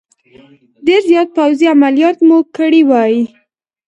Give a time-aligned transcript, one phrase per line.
[0.85, 3.17] ډېر زیات پوځي عملیات مو کړي وای.